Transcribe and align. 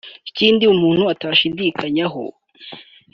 Ikindi 0.29 0.63
umuntu 0.73 1.03
atashidikanyaho 1.13 2.23